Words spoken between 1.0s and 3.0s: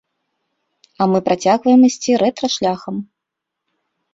А мы працягваем ісці рэтра-шляхам.